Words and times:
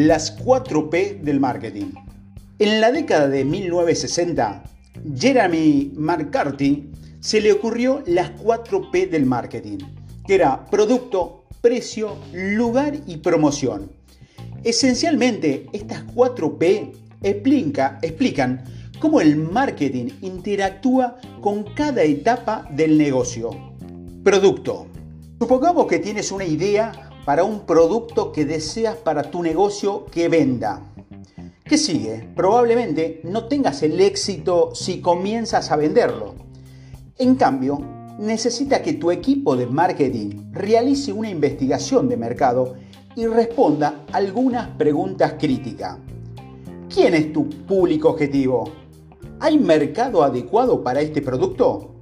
Las 0.00 0.38
4P 0.38 1.22
del 1.22 1.40
marketing. 1.40 1.86
En 2.60 2.80
la 2.80 2.92
década 2.92 3.26
de 3.26 3.44
1960, 3.44 4.62
Jeremy 5.18 5.90
McCarthy 5.96 6.88
se 7.18 7.40
le 7.40 7.50
ocurrió 7.50 8.04
las 8.06 8.30
4P 8.36 9.10
del 9.10 9.26
marketing, 9.26 9.78
que 10.24 10.36
era 10.36 10.66
producto, 10.66 11.46
precio, 11.60 12.16
lugar 12.32 12.96
y 13.08 13.16
promoción. 13.16 13.90
Esencialmente, 14.62 15.66
estas 15.72 16.06
4P 16.14 16.92
explica, 17.24 17.98
explican 18.00 18.62
cómo 19.00 19.20
el 19.20 19.34
marketing 19.34 20.10
interactúa 20.22 21.16
con 21.40 21.74
cada 21.74 22.04
etapa 22.04 22.68
del 22.70 22.96
negocio. 22.96 23.50
Producto. 24.22 24.86
Supongamos 25.40 25.88
que 25.88 25.98
tienes 25.98 26.30
una 26.30 26.44
idea 26.44 27.07
para 27.28 27.44
un 27.44 27.66
producto 27.66 28.32
que 28.32 28.46
deseas 28.46 28.96
para 28.96 29.22
tu 29.24 29.42
negocio 29.42 30.06
que 30.06 30.30
venda. 30.30 30.80
¿Qué 31.62 31.76
sigue? 31.76 32.26
Probablemente 32.34 33.20
no 33.22 33.48
tengas 33.48 33.82
el 33.82 34.00
éxito 34.00 34.70
si 34.74 35.02
comienzas 35.02 35.70
a 35.70 35.76
venderlo. 35.76 36.36
En 37.18 37.34
cambio, 37.34 37.80
necesita 38.18 38.80
que 38.80 38.94
tu 38.94 39.10
equipo 39.10 39.56
de 39.56 39.66
marketing 39.66 40.52
realice 40.52 41.12
una 41.12 41.28
investigación 41.28 42.08
de 42.08 42.16
mercado 42.16 42.76
y 43.14 43.26
responda 43.26 44.06
algunas 44.10 44.68
preguntas 44.78 45.34
críticas. 45.38 45.98
¿Quién 46.88 47.12
es 47.12 47.30
tu 47.34 47.46
público 47.50 48.08
objetivo? 48.08 48.72
¿Hay 49.38 49.58
mercado 49.58 50.22
adecuado 50.22 50.82
para 50.82 51.02
este 51.02 51.20
producto? 51.20 51.97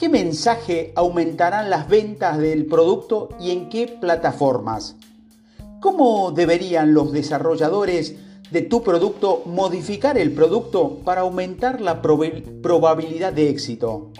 ¿Qué 0.00 0.08
mensaje 0.08 0.94
aumentarán 0.96 1.68
las 1.68 1.86
ventas 1.86 2.38
del 2.38 2.64
producto 2.64 3.28
y 3.38 3.50
en 3.50 3.68
qué 3.68 3.86
plataformas? 3.86 4.96
¿Cómo 5.78 6.30
deberían 6.30 6.94
los 6.94 7.12
desarrolladores 7.12 8.16
de 8.50 8.62
tu 8.62 8.82
producto 8.82 9.42
modificar 9.44 10.16
el 10.16 10.32
producto 10.32 11.00
para 11.04 11.20
aumentar 11.20 11.82
la 11.82 12.00
probabilidad 12.00 13.34
de 13.34 13.50
éxito? 13.50 14.10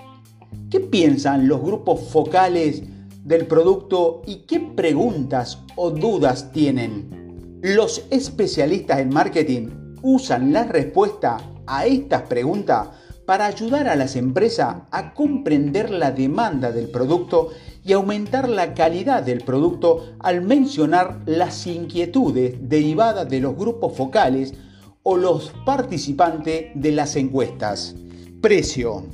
¿Qué 0.71 0.81
piensan 0.81 1.49
los 1.49 1.63
grupos 1.63 2.11
focales 2.11 2.83
del 3.25 3.47
producto 3.47 4.21
y 4.27 4.41
qué 4.47 4.61
preguntas 4.61 5.61
o 5.77 5.91
dudas 5.91 6.53
tienen? 6.53 7.59
Los 7.63 8.05
especialistas 8.11 8.99
en 8.99 9.09
marketing 9.09 9.69
usan 10.03 10.53
la 10.53 10.65
respuesta 10.65 11.39
a 11.67 11.87
estas 11.87 12.21
preguntas 12.25 12.91
para 13.31 13.47
ayudar 13.47 13.87
a 13.87 13.95
las 13.95 14.17
empresas 14.17 14.79
a 14.91 15.15
comprender 15.15 15.91
la 15.91 16.11
demanda 16.11 16.73
del 16.73 16.89
producto 16.89 17.51
y 17.85 17.93
aumentar 17.93 18.49
la 18.49 18.75
calidad 18.75 19.23
del 19.23 19.45
producto 19.45 20.15
al 20.19 20.43
mencionar 20.43 21.21
las 21.27 21.65
inquietudes 21.69 22.57
derivadas 22.61 23.31
de 23.31 23.39
los 23.39 23.57
grupos 23.57 23.97
focales 23.97 24.55
o 25.05 25.17
los 25.17 25.53
participantes 25.65 26.73
de 26.75 26.91
las 26.91 27.15
encuestas. 27.15 27.95
Precio. 28.41 29.05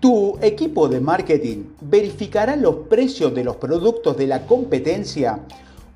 Tu 0.00 0.36
equipo 0.42 0.90
de 0.90 1.00
marketing 1.00 1.64
verificará 1.80 2.56
los 2.56 2.88
precios 2.90 3.34
de 3.34 3.42
los 3.42 3.56
productos 3.56 4.18
de 4.18 4.26
la 4.26 4.44
competencia 4.44 5.46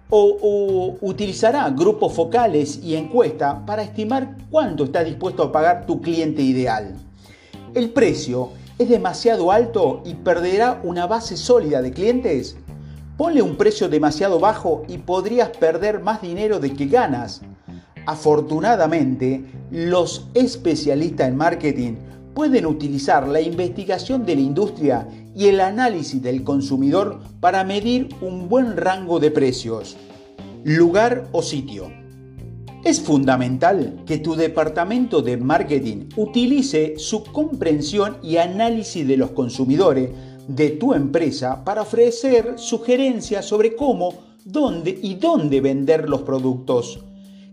o, 0.08 0.38
o, 0.40 0.96
utilizará 1.06 1.68
grupos 1.68 2.14
focales 2.14 2.80
y 2.82 2.94
encuestas 2.94 3.56
para 3.66 3.82
estimar 3.82 4.34
cuánto 4.48 4.84
está 4.84 5.04
dispuesto 5.04 5.42
a 5.42 5.52
pagar 5.52 5.84
tu 5.84 6.00
cliente 6.00 6.40
ideal 6.40 7.03
el 7.74 7.90
precio 7.90 8.50
es 8.78 8.88
demasiado 8.88 9.50
alto 9.50 10.02
y 10.04 10.14
perderá 10.14 10.80
una 10.84 11.06
base 11.06 11.36
sólida 11.36 11.82
de 11.82 11.92
clientes? 11.92 12.56
Ponle 13.16 13.42
un 13.42 13.56
precio 13.56 13.88
demasiado 13.88 14.38
bajo 14.38 14.84
y 14.88 14.98
podrías 14.98 15.50
perder 15.50 16.00
más 16.00 16.22
dinero 16.22 16.60
de 16.60 16.72
que 16.72 16.86
ganas. 16.86 17.42
Afortunadamente, 18.06 19.44
los 19.70 20.28
especialistas 20.34 21.28
en 21.28 21.36
marketing 21.36 21.94
pueden 22.34 22.66
utilizar 22.66 23.26
la 23.26 23.40
investigación 23.40 24.24
de 24.26 24.34
la 24.34 24.40
industria 24.40 25.08
y 25.34 25.46
el 25.46 25.60
análisis 25.60 26.20
del 26.22 26.44
consumidor 26.44 27.20
para 27.40 27.64
medir 27.64 28.08
un 28.20 28.48
buen 28.48 28.76
rango 28.76 29.20
de 29.20 29.30
precios. 29.30 29.96
Lugar 30.64 31.28
o 31.32 31.42
sitio. 31.42 32.03
Es 32.84 33.00
fundamental 33.00 34.02
que 34.04 34.18
tu 34.18 34.34
departamento 34.34 35.22
de 35.22 35.38
marketing 35.38 36.10
utilice 36.16 36.98
su 36.98 37.24
comprensión 37.24 38.18
y 38.22 38.36
análisis 38.36 39.08
de 39.08 39.16
los 39.16 39.30
consumidores 39.30 40.10
de 40.48 40.68
tu 40.68 40.92
empresa 40.92 41.64
para 41.64 41.80
ofrecer 41.80 42.58
sugerencias 42.58 43.46
sobre 43.46 43.74
cómo, 43.74 44.12
dónde 44.44 44.98
y 45.02 45.14
dónde 45.14 45.62
vender 45.62 46.10
los 46.10 46.20
productos. 46.22 47.00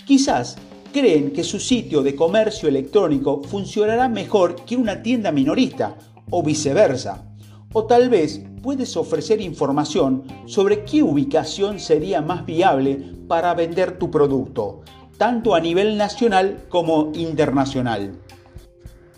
Quizás 0.06 0.58
creen 0.92 1.32
que 1.32 1.46
su 1.46 1.62
sitio 1.62 2.04
de 2.04 2.14
comercio 2.14 2.68
electrónico 2.68 3.42
funcionará 3.42 4.10
mejor 4.10 4.66
que 4.66 4.76
una 4.76 5.02
tienda 5.02 5.32
minorista 5.32 5.96
o 6.30 6.44
viceversa. 6.44 7.24
O 7.72 7.86
tal 7.86 8.10
vez 8.10 8.44
puedes 8.62 8.98
ofrecer 8.98 9.40
información 9.40 10.24
sobre 10.46 10.84
qué 10.84 11.02
ubicación 11.02 11.80
sería 11.80 12.22
más 12.22 12.46
viable 12.46 13.02
para 13.30 13.54
vender 13.54 13.98
tu 13.98 14.12
producto 14.12 14.81
tanto 15.22 15.54
a 15.54 15.60
nivel 15.60 16.00
nacional 16.00 16.64
como 16.68 17.12
internacional. 17.14 18.14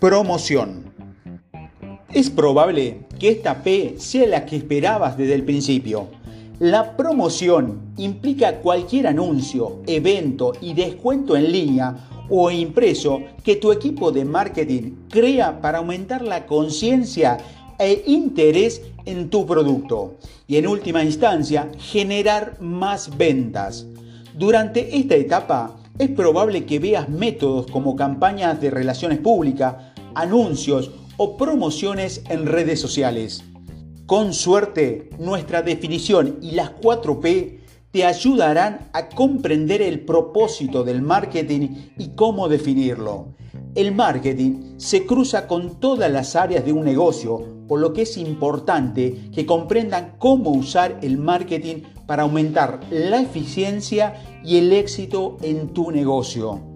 Promoción. 0.02 0.92
Es 2.12 2.30
probable 2.30 3.06
que 3.18 3.30
esta 3.30 3.64
P 3.64 3.96
sea 4.00 4.28
la 4.28 4.46
que 4.46 4.58
esperabas 4.58 5.16
desde 5.16 5.36
el 5.36 5.46
principio. 5.46 6.10
La 6.60 6.98
promoción 6.98 7.94
implica 7.96 8.60
cualquier 8.60 9.08
anuncio, 9.08 9.80
evento 9.88 10.52
y 10.60 10.74
descuento 10.74 11.38
en 11.38 11.50
línea 11.50 11.96
o 12.30 12.52
impreso 12.52 13.22
que 13.42 13.56
tu 13.56 13.72
equipo 13.72 14.12
de 14.12 14.26
marketing 14.26 15.08
crea 15.10 15.62
para 15.62 15.78
aumentar 15.78 16.22
la 16.22 16.46
conciencia 16.46 17.38
e 17.80 18.04
interés 18.08 18.82
en 19.06 19.30
tu 19.30 19.46
producto 19.46 20.18
y 20.48 20.58
en 20.58 20.68
última 20.68 21.02
instancia 21.02 21.72
generar 21.80 22.60
más 22.60 23.16
ventas. 23.18 23.86
Durante 24.36 24.98
esta 24.98 25.16
etapa 25.16 25.78
es 26.00 26.10
probable 26.10 26.66
que 26.66 26.80
veas 26.80 27.10
métodos 27.10 27.68
como 27.68 27.96
campañas 27.96 28.60
de 28.60 28.72
relaciones 28.72 29.20
públicas, 29.20 29.76
anuncios 30.16 30.92
o 31.18 31.38
promociones 31.38 32.24
en 32.30 32.46
redes 32.46 32.80
sociales. 32.80 33.44
Con 34.06 34.34
suerte, 34.34 35.10
nuestra 35.20 35.62
definición 35.62 36.40
y 36.42 36.52
las 36.52 36.72
4P 36.76 37.60
te 37.92 38.06
ayudarán 38.06 38.90
a 38.92 39.08
comprender 39.10 39.82
el 39.82 40.02
propósito 40.02 40.84
del 40.84 41.02
marketing 41.04 41.70
y 41.98 42.10
cómo 42.16 42.50
definirlo. 42.50 43.36
El 43.76 43.94
marketing 43.94 44.78
se 44.78 45.06
cruza 45.06 45.48
con 45.48 45.80
todas 45.80 46.12
las 46.12 46.36
áreas 46.36 46.66
de 46.66 46.74
un 46.74 46.84
negocio, 46.86 47.54
por 47.68 47.80
lo 47.80 47.94
que 47.94 48.02
es 48.02 48.18
importante 48.18 49.30
que 49.34 49.46
comprendan 49.46 50.16
cómo 50.18 50.50
usar 50.52 51.00
el 51.02 51.18
marketing 51.18 51.84
para 52.06 52.24
aumentar 52.24 52.80
la 52.90 53.22
eficiencia 53.22 54.16
y 54.44 54.58
el 54.58 54.74
éxito 54.74 55.38
en 55.42 55.70
tu 55.70 55.92
negocio. 55.92 56.73